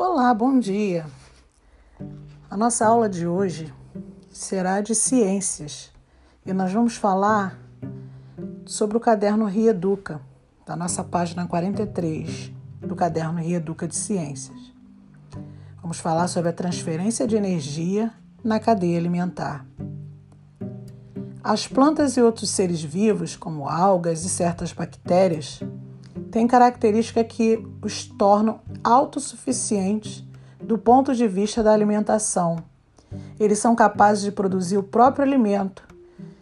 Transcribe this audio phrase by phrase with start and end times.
[0.00, 1.06] Olá, bom dia.
[2.48, 3.74] A nossa aula de hoje
[4.30, 5.90] será de ciências
[6.46, 7.58] e nós vamos falar
[8.64, 10.20] sobre o caderno Rieduca,
[10.64, 14.72] da nossa página 43 do caderno Rieduca de Ciências.
[15.82, 18.12] Vamos falar sobre a transferência de energia
[18.44, 19.66] na cadeia alimentar.
[21.42, 25.60] As plantas e outros seres vivos, como algas e certas bactérias,
[26.30, 30.24] têm características que os tornam autossuficientes
[30.60, 32.56] do ponto de vista da alimentação.
[33.38, 35.82] Eles são capazes de produzir o próprio alimento.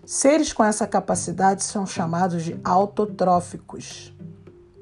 [0.04, 4.14] Seres com essa capacidade são chamados de autotróficos.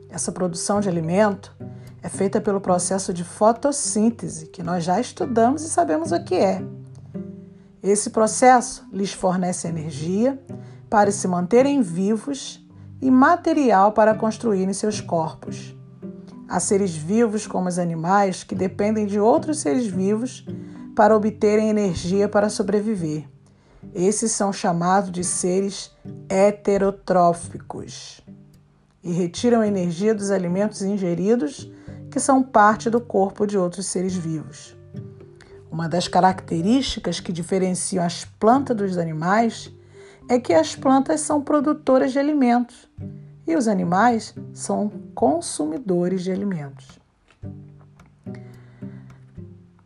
[0.08, 1.54] Essa produção de alimento
[2.02, 6.62] é feita pelo processo de fotossíntese, que nós já estudamos e sabemos o que é.
[7.82, 10.38] Esse processo lhes fornece energia
[10.88, 12.64] para se manterem vivos
[13.00, 15.74] e material para construírem seus corpos.
[16.48, 20.46] Há seres vivos, como os animais, que dependem de outros seres vivos
[20.94, 23.24] para obterem energia para sobreviver.
[23.94, 25.90] Esses são chamados de seres
[26.28, 28.20] heterotróficos
[29.02, 31.70] e retiram energia dos alimentos ingeridos,
[32.10, 34.76] que são parte do corpo de outros seres vivos.
[35.70, 39.72] Uma das características que diferenciam as plantas dos animais
[40.28, 42.88] é que as plantas são produtoras de alimentos
[43.46, 46.98] e os animais são consumidores de alimentos.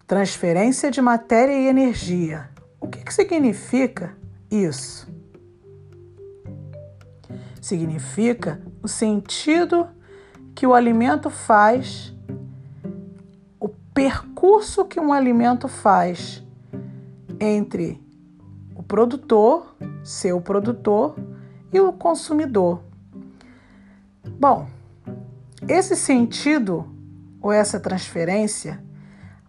[0.07, 2.49] Transferência de matéria e energia.
[2.81, 4.17] O que, que significa
[4.51, 5.09] isso?
[7.61, 9.87] Significa o sentido
[10.55, 12.15] que o alimento faz,
[13.61, 16.43] o percurso que um alimento faz
[17.41, 18.03] entre
[18.75, 19.77] o produtor
[20.09, 21.17] seu produtor
[21.71, 22.81] e o consumidor.
[24.39, 24.69] Bom,
[25.67, 26.89] esse sentido
[27.41, 28.81] ou essa transferência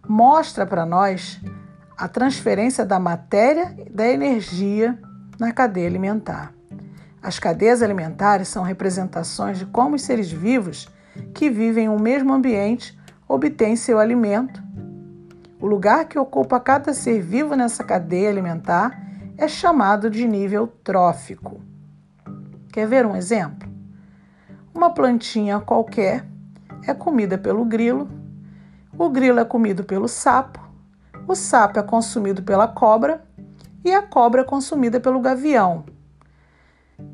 [0.08, 1.40] mostra para nós
[1.96, 4.98] a transferência da matéria e da energia
[5.38, 6.52] na cadeia alimentar.
[7.22, 10.88] As cadeias alimentares são representações de como os seres vivos
[11.32, 12.98] que vivem em um mesmo ambiente
[13.28, 14.60] obtêm seu alimento.
[15.60, 19.00] O lugar que ocupa cada ser vivo nessa cadeia alimentar
[19.38, 21.60] é chamado de nível trófico.
[22.72, 23.69] Quer ver um exemplo?
[24.80, 26.24] Uma plantinha qualquer
[26.88, 28.08] é comida pelo grilo,
[28.96, 30.58] o grilo é comido pelo sapo,
[31.28, 33.22] o sapo é consumido pela cobra
[33.84, 35.84] e a cobra é consumida pelo gavião.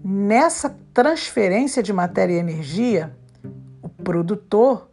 [0.05, 3.13] Nessa transferência de matéria e energia,
[3.83, 4.89] o produtor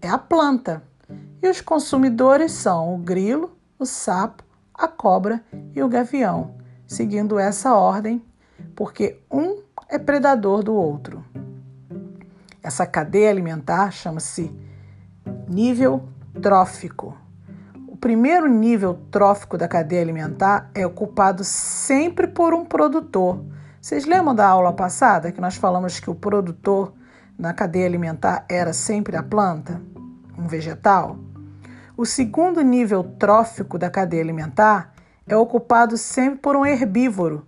[0.00, 0.82] é a planta
[1.42, 4.42] e os consumidores são o grilo, o sapo,
[4.72, 6.54] a cobra e o gavião
[6.86, 8.24] seguindo essa ordem,
[8.74, 9.58] porque um
[9.90, 11.22] é predador do outro.
[12.64, 14.50] Essa cadeia alimentar chama-se
[15.46, 16.08] nível
[16.40, 17.14] trófico.
[17.86, 23.44] O primeiro nível trófico da cadeia alimentar é ocupado sempre por um produtor.
[23.78, 26.94] Vocês lembram da aula passada que nós falamos que o produtor
[27.38, 29.78] na cadeia alimentar era sempre a planta,
[30.38, 31.18] um vegetal?
[31.94, 34.94] O segundo nível trófico da cadeia alimentar
[35.26, 37.44] é ocupado sempre por um herbívoro,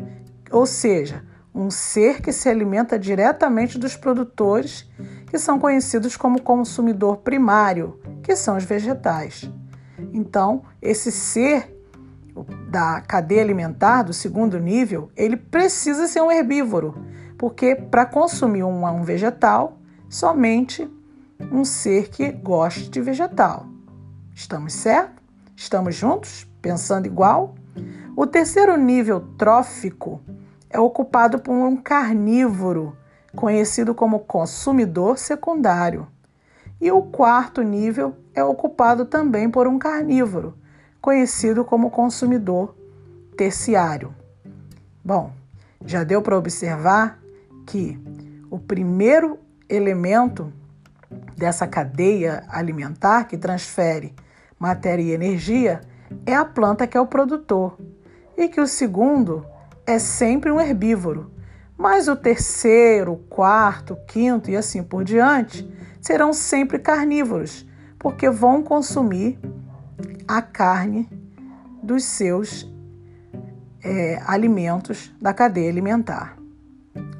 [0.50, 1.24] ou seja,
[1.56, 4.86] um ser que se alimenta diretamente dos produtores,
[5.26, 9.50] que são conhecidos como consumidor primário, que são os vegetais.
[10.12, 11.74] Então, esse ser
[12.68, 16.94] da cadeia alimentar do segundo nível, ele precisa ser um herbívoro,
[17.38, 19.78] porque para consumir um, um vegetal,
[20.10, 20.86] somente
[21.50, 23.66] um ser que goste de vegetal.
[24.34, 25.24] Estamos certos?
[25.56, 26.46] Estamos juntos?
[26.60, 27.54] Pensando igual?
[28.14, 30.20] O terceiro nível trófico
[30.70, 32.96] é ocupado por um carnívoro,
[33.34, 36.06] conhecido como consumidor secundário.
[36.80, 40.54] E o quarto nível é ocupado também por um carnívoro,
[41.00, 42.76] conhecido como consumidor
[43.36, 44.14] terciário.
[45.04, 45.32] Bom,
[45.84, 47.18] já deu para observar
[47.66, 47.98] que
[48.50, 49.38] o primeiro
[49.68, 50.52] elemento
[51.36, 54.14] dessa cadeia alimentar que transfere
[54.58, 55.80] matéria e energia
[56.24, 57.76] é a planta que é o produtor
[58.36, 59.46] e que o segundo
[59.86, 61.30] é sempre um herbívoro,
[61.78, 67.66] mas o terceiro, quarto, quinto e assim por diante serão sempre carnívoros,
[67.98, 69.38] porque vão consumir
[70.26, 71.08] a carne
[71.82, 72.70] dos seus
[73.82, 76.36] é, alimentos da cadeia alimentar.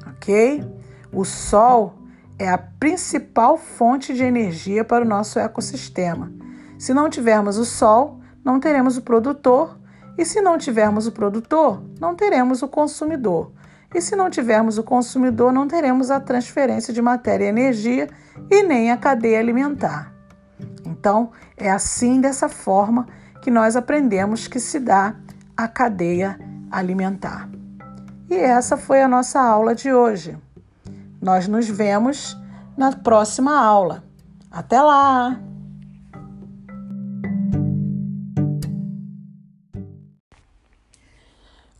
[0.07, 0.63] Ok?
[1.11, 1.95] O Sol
[2.37, 6.31] é a principal fonte de energia para o nosso ecossistema.
[6.77, 9.79] Se não tivermos o Sol, não teremos o produtor
[10.17, 13.51] e se não tivermos o produtor, não teremos o consumidor.
[13.93, 18.09] E se não tivermos o consumidor, não teremos a transferência de matéria e energia
[18.49, 20.11] e nem a cadeia alimentar.
[20.85, 23.07] Então, é assim, dessa forma,
[23.41, 25.15] que nós aprendemos que se dá
[25.55, 26.37] a cadeia
[26.69, 27.49] alimentar.
[28.29, 30.37] E essa foi a nossa aula de hoje.
[31.21, 32.37] Nós nos vemos
[32.75, 34.03] na próxima aula.
[34.51, 35.39] Até lá!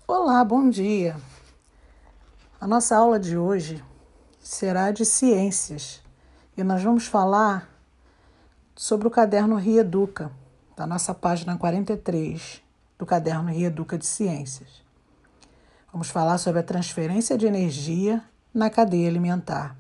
[0.10, 1.18] Olá, bom dia!
[2.62, 3.84] A nossa aula de hoje
[4.40, 6.02] será de ciências
[6.56, 7.70] e nós vamos falar
[8.74, 10.32] sobre o caderno Rieduca,
[10.78, 12.64] da nossa página 43
[12.98, 14.82] do caderno Rieduca de Ciências.
[15.92, 18.24] Vamos falar sobre a transferência de energia
[18.54, 19.76] na cadeia alimentar.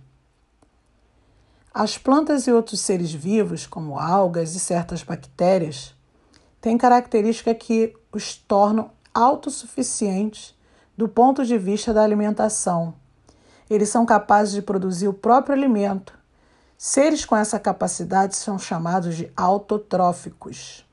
[1.74, 5.96] As plantas e outros seres vivos, como algas e certas bactérias,
[6.60, 10.56] têm características que os tornam autossuficientes
[10.96, 12.94] do ponto de vista da alimentação.
[13.68, 16.14] Eles são capazes de produzir o próprio alimento.
[16.78, 20.86] Seres com essa capacidade são chamados de autotróficos.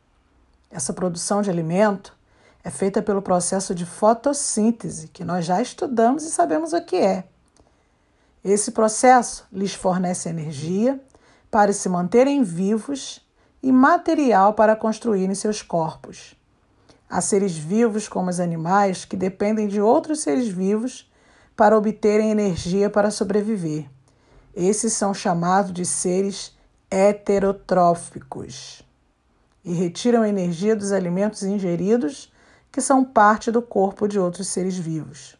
[0.71, 2.17] Essa produção de alimento
[2.65, 7.25] é feita pelo processo de fotossíntese, que nós já estudamos e sabemos o que é.
[8.43, 10.99] Esse processo lhes fornece energia
[11.51, 13.21] para se manterem vivos
[13.63, 16.35] e material para construírem seus corpos.
[17.15, 21.09] Há seres vivos, como os animais, que dependem de outros seres vivos
[21.55, 23.89] para obterem energia para sobreviver.
[24.53, 26.59] Esses são chamados de seres
[26.91, 28.83] heterotróficos
[29.65, 32.33] e retiram energia dos alimentos ingeridos,
[32.73, 35.37] que são parte do corpo de outros seres vivos.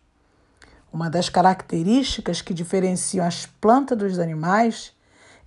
[0.93, 4.93] Uma das características que diferenciam as plantas dos animais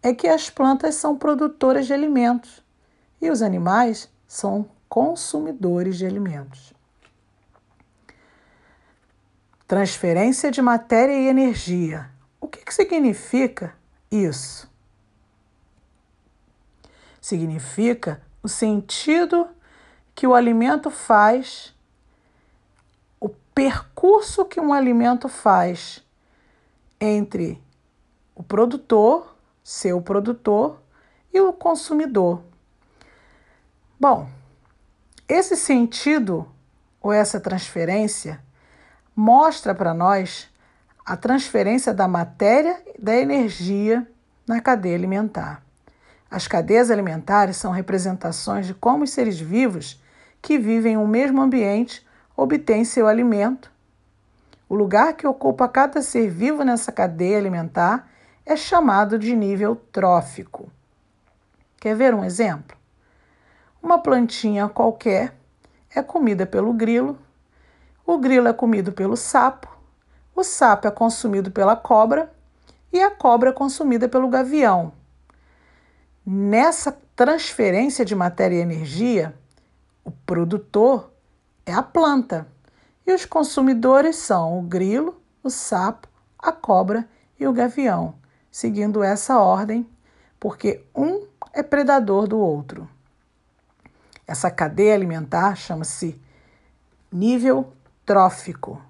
[0.03, 2.62] é que as plantas são produtoras de alimentos
[3.21, 6.74] e os animais são consumidores de alimentos.
[9.68, 12.10] Transferência de matéria e energia.
[12.39, 13.75] O que, que significa
[14.10, 14.69] isso?
[17.19, 19.50] Significa o sentido
[20.16, 21.75] que o alimento faz,
[23.19, 26.04] o percurso que um alimento faz
[27.00, 27.62] entre
[28.34, 30.81] o produtor, seu produtor,
[31.34, 32.42] e o consumidor.
[34.00, 34.30] Bom,
[35.27, 36.47] esse sentido
[37.01, 38.39] ou essa transferência
[39.15, 40.50] mostra para nós
[41.06, 44.07] a transferência da matéria e da energia
[44.47, 45.62] na cadeia alimentar.
[46.29, 50.01] As cadeias alimentares são representações de como os seres vivos
[50.41, 53.71] que vivem em um mesmo ambiente obtêm seu alimento.
[54.69, 58.09] O lugar que ocupa cada ser vivo nessa cadeia alimentar
[58.45, 60.71] é chamado de nível trófico.
[61.79, 62.76] Quer ver um exemplo?
[63.81, 65.33] Uma plantinha qualquer
[65.94, 67.18] é comida pelo grilo,
[68.06, 69.68] o grilo é comido pelo sapo,
[70.35, 72.31] o sapo é consumido pela cobra.
[72.94, 74.94] E a cobra é consumida pelo gavião.
[76.25, 79.33] Nessa transferência de matéria e energia,
[80.06, 81.12] o produtor
[81.65, 82.47] é a planta.
[83.06, 86.07] E os consumidores são o grilo, o sapo,
[86.39, 87.07] a cobra
[87.39, 88.15] e o gavião,
[88.51, 89.88] seguindo essa ordem,
[90.39, 92.88] porque um é predador do outro.
[94.27, 96.21] Essa cadeia alimentar chama-se
[97.09, 97.71] nível
[98.06, 98.81] trófico.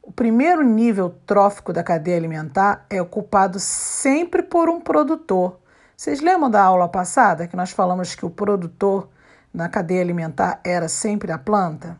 [0.00, 5.58] O primeiro nível trófico da cadeia alimentar é ocupado sempre por um produtor.
[5.96, 9.08] Vocês lembram da aula passada que nós falamos que o produtor
[9.52, 11.98] na cadeia alimentar era sempre a planta,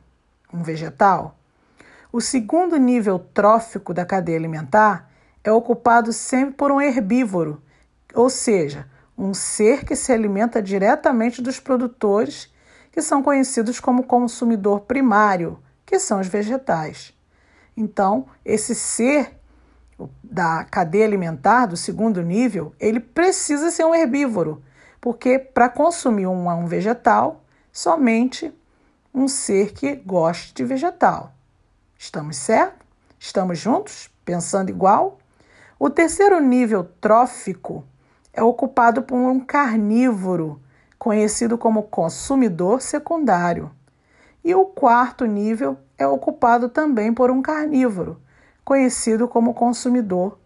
[0.54, 1.36] um vegetal?
[2.12, 5.10] O segundo nível trófico da cadeia alimentar
[5.42, 7.60] é ocupado sempre por um herbívoro,
[8.14, 8.86] ou seja,
[9.18, 12.56] um ser que se alimenta diretamente dos produtores
[12.90, 17.14] que são conhecidos como consumidor primário, que são os vegetais.
[17.76, 19.38] Então, esse ser
[20.22, 24.62] da cadeia alimentar do segundo nível, ele precisa ser um herbívoro,
[25.00, 28.52] porque para consumir um, um vegetal, somente
[29.14, 31.32] um ser que goste de vegetal.
[31.98, 32.86] Estamos certos?
[33.18, 34.10] Estamos juntos?
[34.24, 35.18] Pensando igual?
[35.78, 37.84] O terceiro nível trófico
[38.32, 40.60] é ocupado por um carnívoro
[40.98, 43.70] conhecido como consumidor secundário.
[44.44, 48.20] E o quarto nível é ocupado também por um carnívoro,
[48.64, 50.38] conhecido como consumidor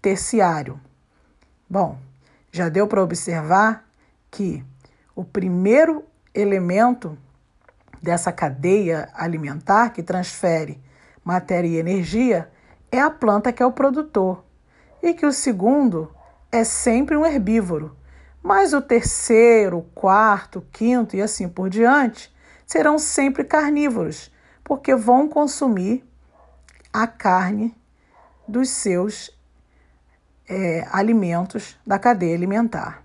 [0.00, 0.80] terciário.
[1.68, 1.98] Bom,
[2.50, 3.84] já deu para observar
[4.30, 4.64] que
[5.14, 6.04] o primeiro
[6.34, 7.16] elemento
[8.02, 10.80] dessa cadeia alimentar que transfere
[11.24, 12.50] matéria e energia
[12.90, 14.44] é a planta que é o produtor,
[15.02, 16.10] e que o segundo
[16.50, 17.96] é sempre um herbívoro,
[18.42, 22.32] mas o terceiro, quarto, quinto e assim por diante
[22.66, 24.30] serão sempre carnívoros,
[24.64, 26.04] porque vão consumir
[26.92, 27.76] a carne
[28.46, 29.30] dos seus
[30.48, 33.02] é, alimentos da cadeia alimentar.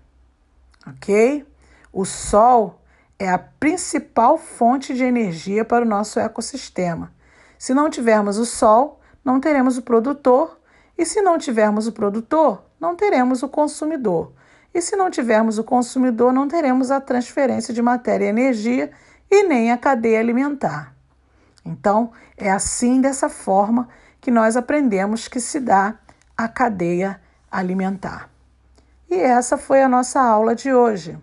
[0.86, 1.46] Ok?
[1.92, 2.80] O Sol
[3.18, 7.12] é a principal fonte de energia para o nosso ecossistema.
[7.58, 10.60] Se não tivermos o Sol, não teremos o produtor,
[10.98, 14.32] e se não tivermos o produtor, não teremos o consumidor.
[14.76, 18.90] E se não tivermos o consumidor, não teremos a transferência de matéria e energia
[19.30, 20.94] e nem a cadeia alimentar.
[21.64, 23.88] Então, é assim, dessa forma,
[24.20, 25.94] que nós aprendemos que se dá
[26.36, 27.18] a cadeia
[27.50, 28.28] alimentar.
[29.08, 31.18] E essa foi a nossa aula de hoje.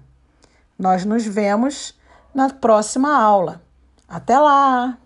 [0.75, 1.95] Nós nos vemos
[2.33, 3.61] na próxima aula.
[4.07, 4.97] Até lá!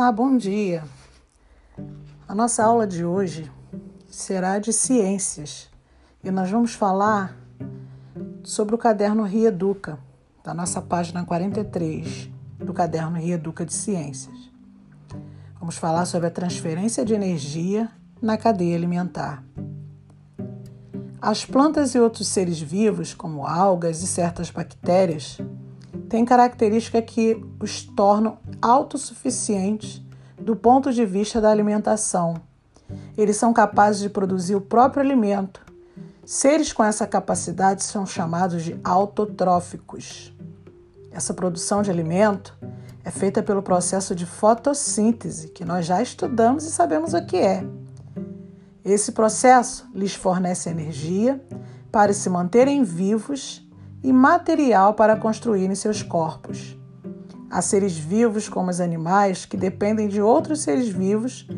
[0.00, 0.82] Olá, bom dia!
[2.26, 3.52] A nossa aula de hoje
[4.08, 5.68] será de ciências
[6.24, 7.36] e nós vamos falar
[8.42, 9.98] sobre o caderno Rieduca,
[10.42, 14.50] da nossa página 43 do caderno Rieduca de Ciências.
[15.58, 17.90] Vamos falar sobre a transferência de energia
[18.22, 19.44] na cadeia alimentar.
[21.20, 25.36] As plantas e outros seres vivos, como algas e certas bactérias,
[26.10, 30.02] têm características que os tornam autossuficientes
[30.36, 32.34] do ponto de vista da alimentação.
[33.16, 35.64] Eles são capazes de produzir o próprio alimento.
[36.24, 40.34] Seres com essa capacidade são chamados de autotróficos.
[41.12, 42.58] Essa produção de alimento
[43.04, 47.64] é feita pelo processo de fotossíntese, que nós já estudamos e sabemos o que é.
[48.84, 51.40] Esse processo lhes fornece energia
[51.92, 53.64] para se manterem vivos
[54.02, 56.78] e material para construírem seus corpos.
[57.50, 61.48] Há seres vivos, como os animais, que dependem de outros seres vivos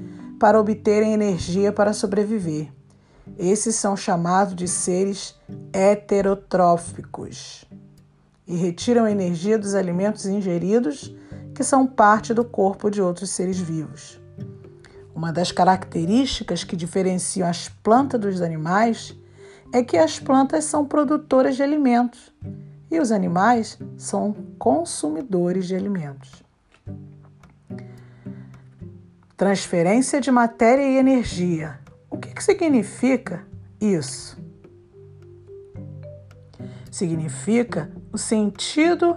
[0.40, 2.72] para obterem energia para sobreviver.
[3.38, 5.34] Esses são chamados de seres
[5.72, 7.64] heterotróficos
[8.46, 11.14] e retiram energia dos alimentos ingeridos
[11.54, 14.20] que são parte do corpo de outros seres vivos.
[15.14, 19.14] Uma das características que diferenciam as plantas dos animais
[19.72, 22.32] é que as plantas são produtoras de alimentos
[22.90, 26.42] e os animais são consumidores de alimentos.
[29.36, 31.80] Transferência de matéria e energia.
[32.10, 33.46] O que, que significa
[33.80, 34.38] isso?
[36.90, 39.16] Significa o sentido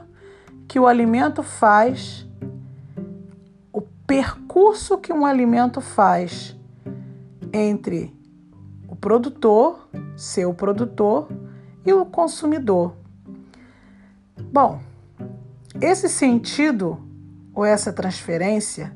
[0.68, 2.26] que o alimento faz
[4.08, 6.56] percurso que um alimento faz
[7.52, 8.15] entre
[8.96, 11.28] o produtor, seu produtor,
[11.86, 12.96] e o consumidor.
[14.52, 14.80] Bom,
[15.82, 16.98] esse sentido
[17.54, 18.96] ou essa transferência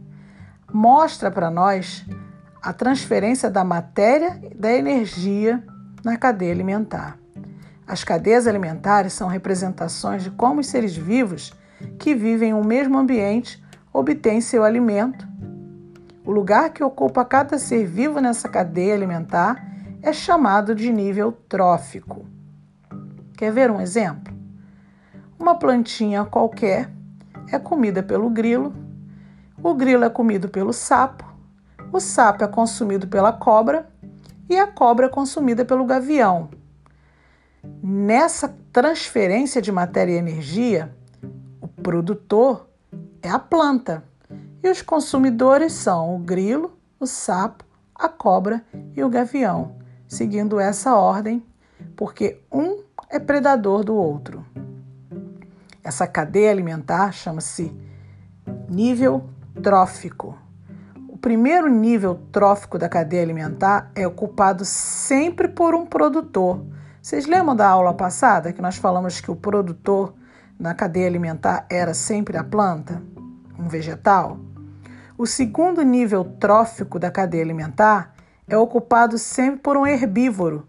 [0.72, 2.06] mostra para nós
[2.62, 5.62] a transferência da matéria e da energia
[6.03, 7.20] na cadeia alimentar.
[7.86, 11.53] As cadeias alimentares são representações de como os seres vivos
[12.00, 15.27] que vivem no mesmo ambiente obtém seu alimento.
[16.24, 19.70] O lugar que ocupa cada ser vivo nessa cadeia alimentar
[20.01, 22.25] é chamado de nível trófico.
[23.38, 24.34] Quer ver um exemplo?
[25.38, 26.89] Uma plantinha qualquer
[27.51, 28.74] é comida pelo grilo,
[29.62, 31.25] o grilo é comido pelo sapo,
[31.91, 33.89] o sapo é consumido pela cobra
[34.50, 36.50] e a cobra é consumida pelo gavião.
[37.82, 40.96] Nessa transferência de matéria e energia,
[41.62, 42.70] o produtor
[43.22, 44.03] é a planta.
[44.62, 47.63] E os consumidores são o grilo, o sapo,
[47.96, 48.63] a cobra
[48.96, 49.78] e o gavião,
[50.09, 51.41] seguindo essa ordem,
[51.95, 54.43] porque um é predador do outro.
[55.83, 57.71] Essa cadeia alimentar chama-se
[58.67, 59.29] nível
[59.61, 60.37] trófico.
[61.07, 66.65] O primeiro nível trófico da cadeia alimentar é ocupado sempre por um produtor.
[67.01, 70.13] Vocês lembram da aula passada que nós falamos que o produtor
[70.59, 73.01] na cadeia alimentar era sempre a planta,
[73.57, 74.39] um vegetal.
[75.17, 78.13] O segundo nível trófico da cadeia alimentar
[78.50, 80.65] é ocupado sempre por um herbívoro,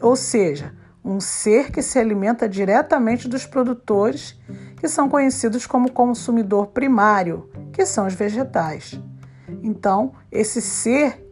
[0.00, 4.38] ou seja, um ser que se alimenta diretamente dos produtores,
[4.76, 9.00] que são conhecidos como consumidor primário, que são os vegetais.
[9.62, 11.26] Então, esse ser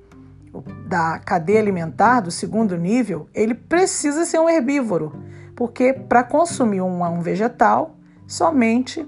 [0.87, 5.13] da cadeia alimentar do segundo nível, ele precisa ser um herbívoro,
[5.55, 9.07] porque para consumir um, um vegetal, somente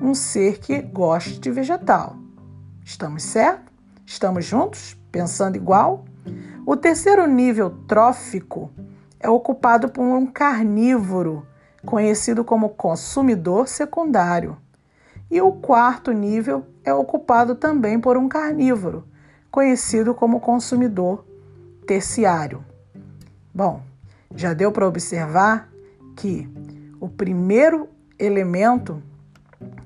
[0.00, 2.16] um ser que goste de vegetal.
[2.84, 3.70] Estamos certos?
[4.06, 4.96] Estamos juntos?
[5.12, 6.04] Pensando igual?
[6.66, 8.70] O terceiro nível trófico
[9.18, 11.46] é ocupado por um carnívoro,
[11.84, 14.56] conhecido como consumidor secundário.
[15.30, 19.04] E o quarto nível é ocupado também por um carnívoro,
[19.50, 21.24] conhecido como consumidor
[21.86, 22.64] terciário.
[23.54, 23.82] Bom,
[24.34, 25.68] já deu para observar
[26.16, 26.48] que
[27.00, 29.02] o primeiro elemento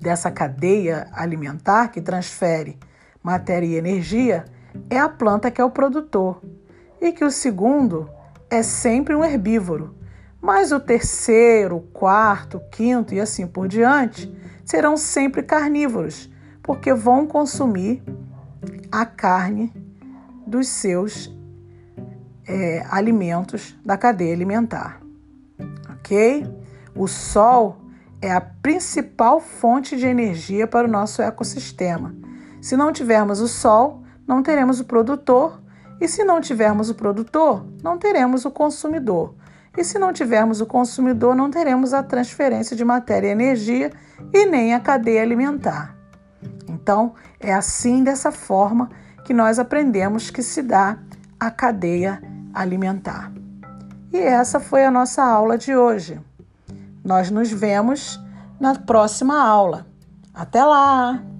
[0.00, 2.79] dessa cadeia alimentar que transfere
[3.23, 4.45] matéria e energia
[4.90, 6.40] é a planta que é o produtor
[7.00, 8.09] e que o segundo
[8.50, 9.95] é sempre um herbívoro.
[10.40, 14.31] Mas o terceiro, quarto, quinto e assim por diante
[14.64, 16.31] serão sempre carnívoros,
[16.62, 18.02] porque vão consumir
[18.93, 19.73] a carne
[20.47, 21.35] dos seus
[22.47, 25.00] é, alimentos da cadeia alimentar.
[25.95, 26.47] Ok?
[26.95, 27.78] O sol
[28.21, 32.14] é a principal fonte de energia para o nosso ecossistema.
[32.61, 35.61] Se não tivermos o sol, não teremos o produtor,
[36.00, 39.35] e se não tivermos o produtor, não teremos o consumidor.
[39.76, 43.93] E se não tivermos o consumidor, não teremos a transferência de matéria e energia
[44.33, 45.97] e nem a cadeia alimentar.
[46.69, 48.90] Então, é assim, dessa forma,
[49.25, 50.99] que nós aprendemos que se dá
[51.40, 53.33] a cadeia alimentar.
[54.12, 56.21] E essa foi a nossa aula de hoje.
[57.04, 58.21] Nós nos vemos
[58.61, 59.87] na próxima aula.
[60.33, 61.34] Até lá!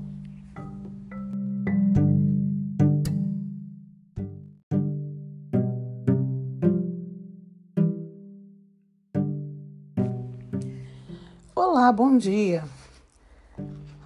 [11.85, 12.65] Olá, bom dia.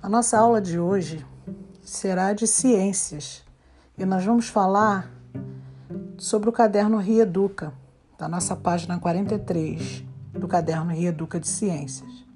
[0.03, 1.25] A nossa aula de hoje
[1.81, 3.45] será de ciências
[3.97, 5.09] e nós vamos falar
[6.17, 7.73] sobre o caderno Rieduca,
[8.19, 12.27] da nossa página 43 do caderno Rieduca de Ciências.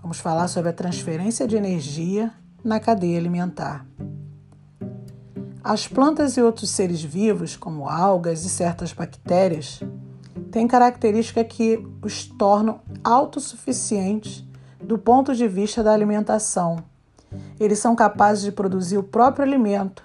[0.00, 3.84] Vamos falar sobre a transferência de energia na cadeia alimentar.
[5.60, 9.80] As plantas e outros seres vivos, como algas e certas bactérias,
[10.56, 14.42] têm características que os tornam autossuficientes
[14.80, 16.82] do ponto de vista da alimentação.
[17.60, 20.02] Eles são capazes de produzir o próprio alimento.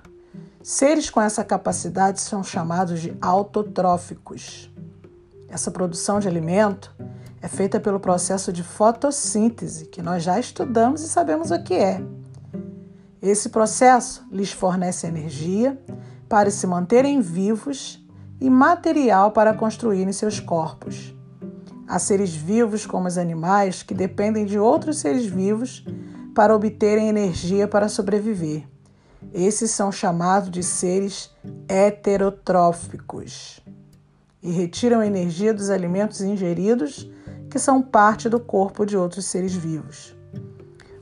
[0.61, 4.69] Seres com essa capacidade são chamados de autotróficos.
[5.47, 6.93] Essa produção de alimento
[7.41, 12.03] é feita pelo processo de fotossíntese, que nós já estudamos e sabemos o que é.
[13.21, 15.81] Esse processo lhes fornece energia
[16.27, 18.00] para se manterem vivos
[18.41, 21.15] e material para construírem seus corpos.
[21.87, 25.85] Há seres vivos, como os animais, que dependem de outros seres vivos
[26.33, 28.67] para obterem energia para sobreviver.
[29.31, 31.29] Esses são chamados de seres
[31.69, 33.61] heterotróficos
[34.41, 37.07] e retiram energia dos alimentos ingeridos,
[37.49, 40.15] que são parte do corpo de outros seres vivos.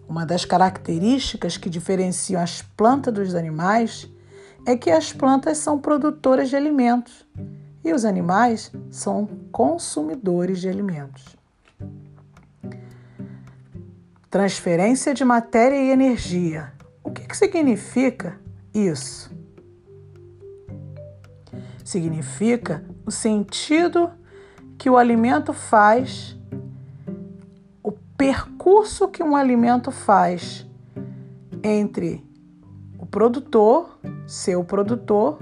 [0.10, 4.10] Uma das características que diferenciam as plantas dos animais
[4.70, 7.26] é que as plantas são produtoras de alimentos
[7.84, 11.36] e os animais são consumidores de alimentos.
[14.30, 16.72] Transferência de matéria e energia.
[17.04, 18.40] O que, que significa
[18.72, 19.32] isso?
[21.84, 24.12] Significa o sentido
[24.78, 26.38] que o alimento faz,
[27.82, 30.64] o percurso que um alimento faz
[31.64, 32.29] entre
[33.10, 35.40] produtor, seu produtor,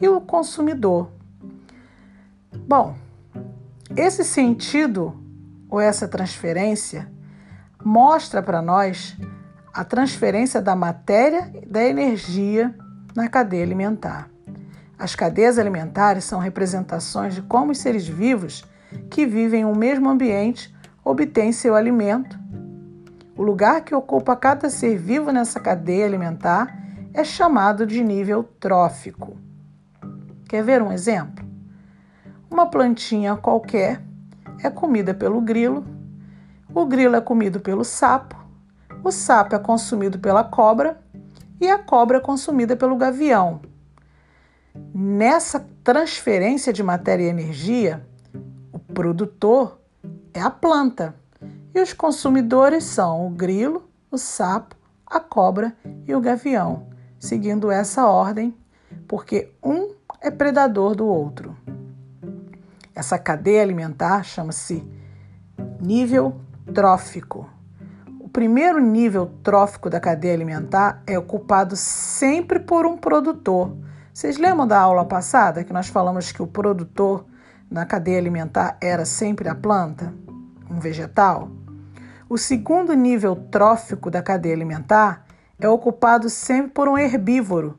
[0.00, 1.10] e o consumidor.
[2.66, 2.96] Bom,
[3.96, 5.14] esse sentido
[5.68, 7.10] ou essa transferência
[7.82, 9.16] mostra para nós
[9.72, 12.74] a transferência da matéria e da energia
[13.14, 14.30] na cadeia alimentar.
[14.98, 18.64] As cadeias alimentares são representações de como os seres vivos
[19.10, 20.74] que vivem em um mesmo ambiente
[21.04, 22.38] obtêm seu alimento.
[23.36, 26.83] O lugar que ocupa cada ser vivo nessa cadeia alimentar
[27.14, 29.38] é chamado de nível trófico.
[30.48, 31.46] Quer ver um exemplo?
[32.50, 34.02] Uma plantinha qualquer
[34.60, 35.86] é comida pelo grilo,
[36.74, 38.36] o grilo é comido pelo sapo,
[39.04, 41.00] o sapo é consumido pela cobra
[41.60, 43.60] e a cobra é consumida pelo gavião.
[44.92, 48.04] Nessa transferência de matéria e energia,
[48.72, 49.80] o produtor
[50.32, 51.14] é a planta
[51.72, 54.74] e os consumidores são o grilo, o sapo,
[55.06, 55.76] a cobra
[56.08, 56.93] e o gavião,
[57.24, 58.54] seguindo essa ordem,
[59.08, 61.56] porque um é predador do outro.
[62.94, 64.82] Essa cadeia alimentar chama-se
[65.80, 66.40] nível
[66.72, 67.48] trófico.
[68.20, 73.76] O primeiro nível trófico da cadeia alimentar é ocupado sempre por um produtor
[74.14, 77.24] vocês lembram da aula passada que nós falamos que o produtor
[77.68, 80.14] na cadeia alimentar era sempre a planta,
[80.70, 81.50] um vegetal?
[82.28, 85.24] O segundo nível trófico da cadeia alimentar
[85.64, 87.74] é ocupado sempre por um herbívoro,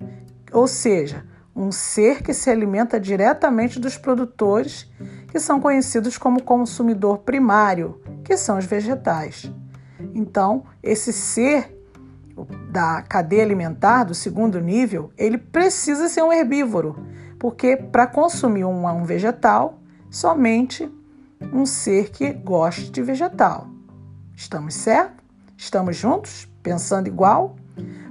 [0.52, 1.24] ou seja,
[1.56, 4.92] um ser que se alimenta diretamente dos produtores,
[5.28, 9.52] que são conhecidos como consumidor primário, que são os vegetais.
[10.16, 11.80] Então, esse ser
[12.72, 16.96] da cadeia alimentar, do segundo nível, ele precisa ser um herbívoro,
[17.38, 20.92] porque para consumir um, um vegetal, somente
[21.54, 23.68] um ser que goste de vegetal.
[24.36, 25.24] Estamos certos?
[25.56, 26.50] Estamos juntos?
[26.64, 27.56] Pensando igual?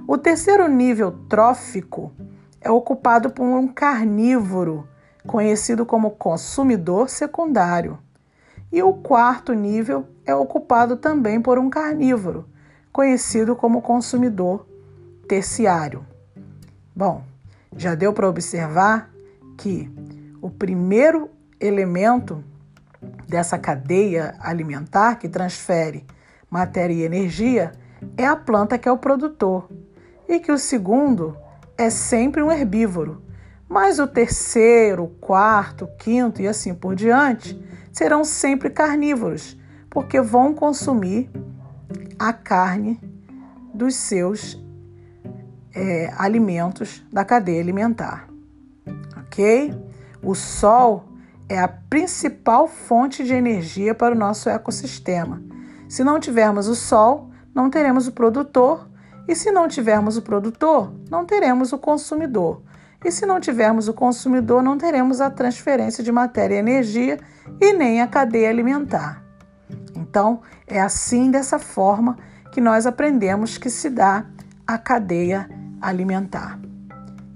[0.07, 2.13] O terceiro nível trófico
[2.61, 4.87] é ocupado por um carnívoro,
[5.25, 7.97] conhecido como consumidor secundário.
[8.71, 12.47] E o quarto nível é ocupado também por um carnívoro,
[12.93, 14.67] conhecido como consumidor
[15.27, 16.05] terciário.
[16.95, 17.23] Bom,
[17.75, 19.09] já deu para observar
[19.57, 19.91] que
[20.39, 22.43] o primeiro elemento
[23.27, 26.05] dessa cadeia alimentar que transfere
[26.47, 27.71] matéria e energia
[28.15, 29.67] é a planta que é o produtor,
[30.27, 31.37] e que o segundo
[31.77, 33.21] é sempre um herbívoro,
[33.67, 37.59] mas o terceiro, quarto, quinto e assim por diante
[37.91, 39.57] serão sempre carnívoros,
[39.89, 41.29] porque vão consumir
[42.19, 42.99] a carne
[43.73, 44.61] dos seus
[45.73, 48.27] é, alimentos da cadeia alimentar.
[49.17, 49.73] Ok?
[50.23, 51.05] O Sol
[51.47, 55.41] é a principal fonte de energia para o nosso ecossistema.
[55.87, 58.89] Se não tivermos o Sol, não teremos o produtor,
[59.27, 62.61] e se não tivermos o produtor, não teremos o consumidor.
[63.03, 67.19] E se não tivermos o consumidor, não teremos a transferência de matéria e energia
[67.61, 69.23] e nem a cadeia alimentar.
[69.95, 72.17] Então, é assim, dessa forma,
[72.51, 74.25] que nós aprendemos que se dá
[74.65, 75.49] a cadeia
[75.81, 76.59] alimentar.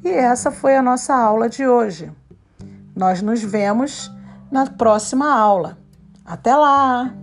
[0.04, 2.12] E essa foi a nossa aula de hoje.
[2.95, 4.12] Nós nos vemos
[4.52, 5.78] na próxima aula.
[6.25, 7.13] Até lá!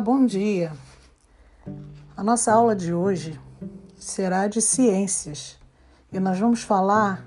[0.00, 0.72] Bom dia.
[2.14, 3.40] A nossa aula de hoje
[3.96, 5.58] será de ciências
[6.12, 7.24] e nós vamos falar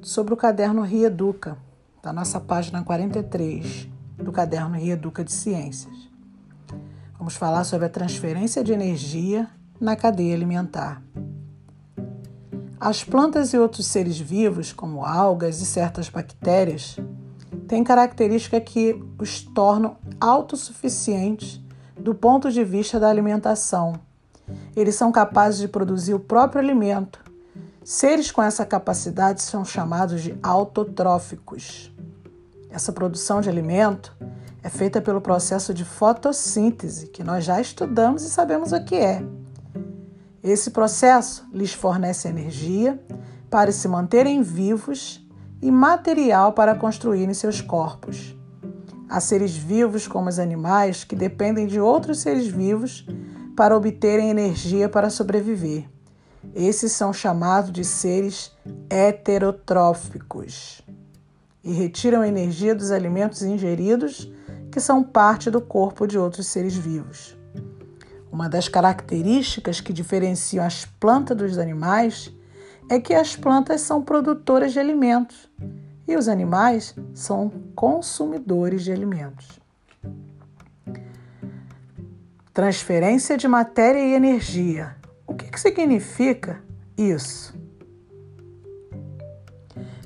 [0.00, 1.58] sobre o caderno Rieduca,
[2.00, 6.08] da nossa página 43 do caderno Rieduca de Ciências.
[7.18, 9.50] Vamos falar sobre a transferência de energia
[9.80, 11.02] na cadeia alimentar.
[12.78, 16.96] As plantas e outros seres vivos, como algas e certas bactérias,
[17.68, 21.60] têm características que os tornam autossuficientes
[21.98, 23.94] do ponto de vista da alimentação.
[24.74, 27.26] Eles são capazes de produzir o próprio alimento
[27.88, 31.94] Seres com essa capacidade são chamados de autotróficos.
[32.68, 34.12] Essa produção de alimento
[34.60, 39.24] é feita pelo processo de fotossíntese, que nós já estudamos e sabemos o que é.
[40.42, 43.00] Esse processo lhes fornece energia
[43.48, 45.24] para se manterem vivos
[45.66, 48.36] e material para construírem seus corpos.
[49.08, 53.04] Há seres vivos, como os animais, que dependem de outros seres vivos
[53.56, 55.88] para obterem energia para sobreviver.
[56.54, 58.52] Esses são chamados de seres
[58.88, 60.82] heterotróficos
[61.64, 64.30] e retiram energia dos alimentos ingeridos,
[64.70, 67.36] que são parte do corpo de outros seres vivos.
[68.30, 72.32] Uma das características que diferenciam as plantas dos animais
[72.88, 75.50] é que as plantas são produtoras de alimentos
[76.06, 79.60] e os animais são consumidores de alimentos.
[82.52, 84.96] Transferência de matéria e energia
[85.26, 86.62] o que, que significa
[86.96, 87.54] isso?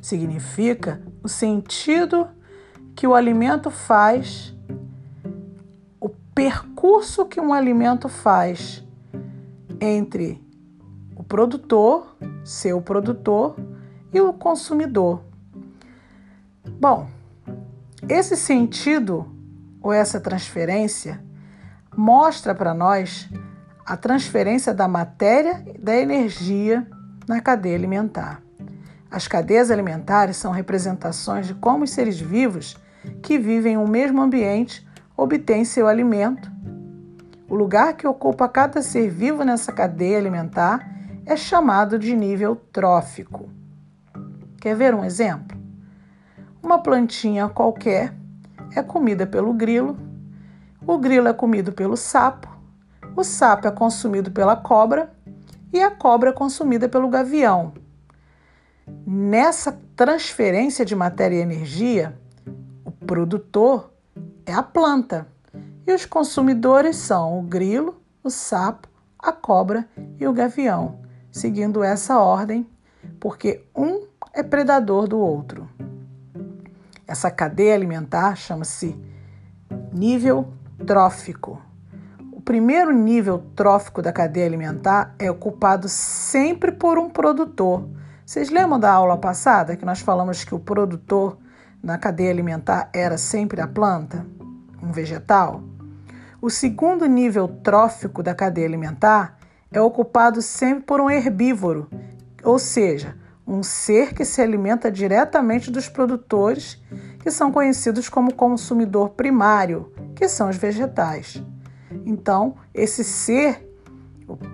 [0.01, 2.29] Significa o sentido
[2.97, 4.57] que o alimento faz,
[6.01, 8.83] o percurso que um alimento faz
[9.79, 10.43] entre
[11.31, 13.55] produtor, seu produtor,
[14.13, 15.23] e o consumidor.
[16.81, 17.09] Bom,
[18.09, 19.31] esse sentido
[19.81, 21.23] ou essa transferência
[21.97, 23.29] mostra para nós
[23.87, 26.85] a transferência da matéria e da energia
[27.29, 28.43] na cadeia alimentar.
[29.09, 32.77] As cadeias alimentares são representações de como os seres vivos
[33.23, 34.85] que vivem em um mesmo ambiente
[35.17, 36.51] obtêm seu alimento.
[37.49, 43.51] O lugar que ocupa cada ser vivo nessa cadeia alimentar é chamado de nível trófico.
[44.61, 45.59] Quer ver um exemplo?
[46.63, 48.15] Uma plantinha qualquer
[48.75, 49.97] é comida pelo grilo,
[50.87, 52.61] o grilo é comido pelo sapo
[53.17, 55.13] o sapo é consumido pela cobra
[55.73, 57.73] e a cobra é consumida pelo gavião.
[59.07, 62.19] Nessa transferência de matéria e energia,
[62.85, 63.93] o produtor
[64.47, 65.27] é a planta
[65.87, 71.01] e os consumidores são o grilo, o sapo, a cobra e o gavião,
[71.31, 72.69] seguindo essa ordem,
[73.19, 75.69] porque um é predador do outro.
[77.07, 78.99] Essa cadeia alimentar chama-se
[79.93, 80.53] nível
[80.87, 81.61] trófico
[82.51, 87.89] primeiro nível trófico da cadeia alimentar é ocupado sempre por um produtor.
[88.27, 91.39] Vocês lembram da aula passada que nós falamos que o produtor
[91.81, 94.27] na cadeia alimentar era sempre a planta,
[94.83, 95.63] um vegetal?
[96.43, 99.37] O segundo nível trófico da cadeia alimentar
[99.73, 101.89] é ocupado sempre por um herbívoro,
[102.43, 106.81] ou seja, um ser que se alimenta diretamente dos produtores
[107.21, 111.43] que são conhecidos como consumidor primário, que são os vegetais.
[112.07, 113.69] Então, esse ser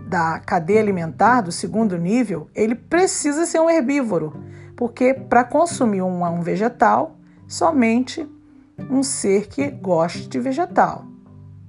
[0.08, 4.42] da cadeia alimentar do segundo nível, ele precisa ser um herbívoro,
[4.74, 8.26] porque para consumir um, um vegetal, somente
[8.90, 11.04] um ser que goste de vegetal.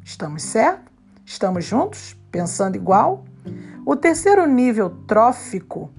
[0.04, 0.88] Estamos certos?
[1.26, 2.18] Estamos juntos?
[2.32, 3.26] Pensando igual?
[3.86, 5.90] O terceiro nível trófico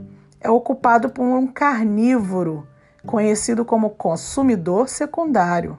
[0.41, 2.67] é ocupado por um carnívoro,
[3.07, 5.79] conhecido como consumidor secundário.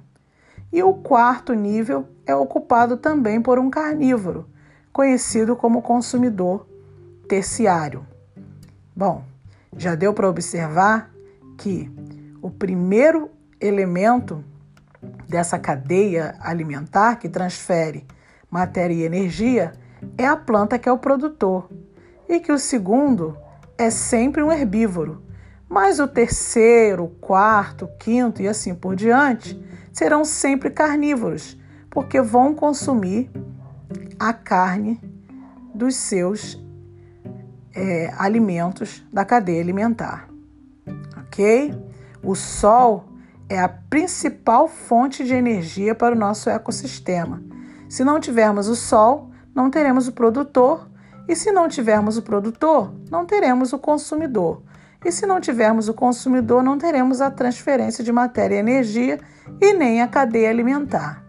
[0.72, 4.48] E o quarto nível é ocupado também por um carnívoro,
[4.92, 6.68] conhecido como consumidor
[7.28, 8.06] terciário.
[8.96, 9.24] Bom,
[9.78, 11.12] já deu para observar
[11.58, 11.92] que
[12.42, 13.30] o primeiro
[13.60, 14.44] elemento
[15.28, 18.06] dessa cadeia alimentar que transfere
[18.50, 19.74] matéria e energia
[20.18, 21.70] é a planta que é o produtor,
[22.28, 23.38] e que o segundo
[23.78, 25.24] é sempre um herbívoro,
[25.68, 29.60] mas o terceiro, quarto, quinto e assim por diante
[29.94, 31.58] serão sempre carnívoros,
[31.90, 33.30] porque vão consumir
[34.20, 35.00] a carne
[35.74, 36.62] dos seus
[37.76, 40.28] é, alimentos da cadeia alimentar.
[41.18, 41.74] Ok?
[42.22, 43.06] O Sol
[43.48, 47.42] é a principal fonte de energia para o nosso ecossistema.
[47.88, 49.29] Se não tivermos o Sol,
[49.60, 50.88] não teremos o produtor,
[51.28, 54.62] e se não tivermos o produtor, não teremos o consumidor.
[55.04, 59.20] E se não tivermos o consumidor, não teremos a transferência de matéria e energia
[59.60, 61.22] e nem a cadeia alimentar.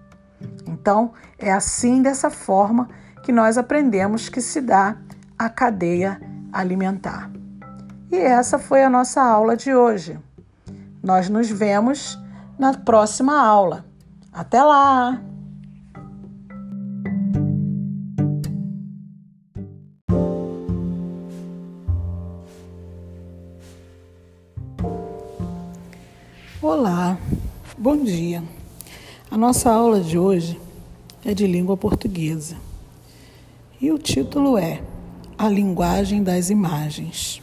[0.64, 2.88] Então, é assim, dessa forma,
[3.24, 4.96] que nós aprendemos que se dá
[5.36, 6.20] a cadeia
[6.52, 7.28] alimentar.
[8.12, 10.16] E essa foi a nossa aula de hoje.
[11.02, 12.16] Nós nos vemos
[12.56, 13.84] na próxima aula.
[14.32, 15.29] Até lá!
[28.10, 28.42] Dia.
[29.30, 30.60] A nossa aula de hoje
[31.24, 32.56] é de língua portuguesa
[33.80, 34.82] e o título é
[35.38, 37.40] A Linguagem das Imagens.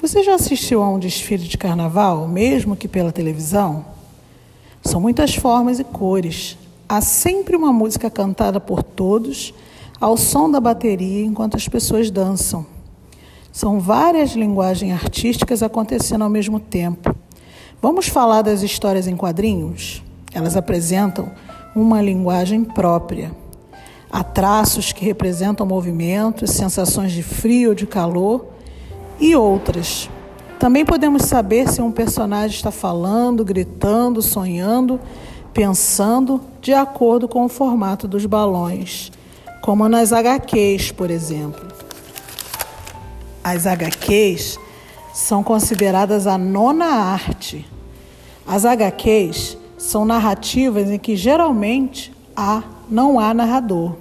[0.00, 3.84] Você já assistiu a um desfile de carnaval, mesmo que pela televisão?
[4.84, 6.56] São muitas formas e cores.
[6.88, 9.52] Há sempre uma música cantada por todos
[10.00, 12.64] ao som da bateria enquanto as pessoas dançam.
[13.50, 17.11] São várias linguagens artísticas acontecendo ao mesmo tempo
[17.82, 20.04] Vamos falar das histórias em quadrinhos?
[20.32, 21.32] Elas apresentam
[21.74, 23.32] uma linguagem própria.
[24.08, 28.46] Há traços que representam movimentos, sensações de frio ou de calor
[29.18, 30.08] e outras.
[30.60, 35.00] Também podemos saber se um personagem está falando, gritando, sonhando,
[35.52, 39.10] pensando, de acordo com o formato dos balões,
[39.60, 41.66] como nas HQs, por exemplo.
[43.42, 44.56] As HQs
[45.12, 47.71] são consideradas a nona arte.
[48.46, 53.94] As HQs são narrativas em que geralmente há, não há narrador.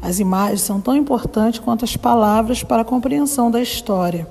[0.00, 4.26] As imagens são tão importantes quanto as palavras para a compreensão da história.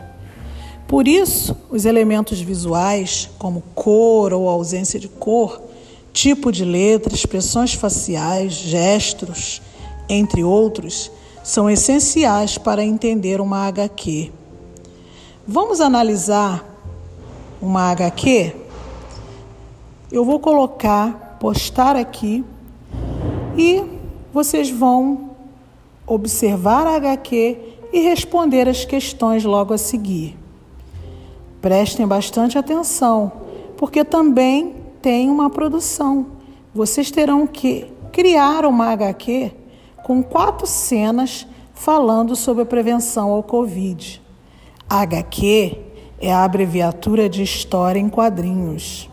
[0.88, 5.62] Por isso, os elementos visuais, como cor ou ausência de cor,
[6.12, 9.62] tipo de letra, expressões faciais, gestos,
[10.08, 11.12] entre outros,
[11.44, 14.32] são essenciais para entender uma HQ.
[15.48, 16.64] Vamos analisar
[17.62, 18.63] uma HQ?
[20.14, 22.46] Eu vou colocar, postar aqui
[23.58, 23.84] e
[24.32, 25.32] vocês vão
[26.06, 27.58] observar a HQ
[27.92, 30.38] e responder as questões logo a seguir.
[31.60, 33.32] Prestem bastante atenção,
[33.76, 36.28] porque também tem uma produção.
[36.76, 39.52] Vocês terão que criar uma HQ
[40.04, 44.22] com quatro cenas falando sobre a prevenção ao Covid.
[44.88, 45.76] HQ
[46.22, 49.10] é a abreviatura de História em Quadrinhos,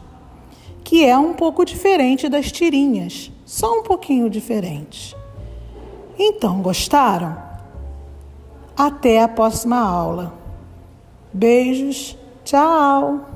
[0.91, 5.17] que é um pouco diferente das tirinhas, só um pouquinho diferente.
[6.19, 7.41] Então, gostaram?
[8.77, 10.35] Até a próxima aula.
[11.33, 13.30] Beijos, tchau!